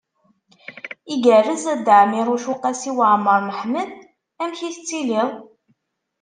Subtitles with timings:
[1.13, 3.89] Igerrez a Dda Ɛmiiruc u Qasi Waɛmer n Ḥmed?
[4.41, 5.29] Amek i tettiliḍ?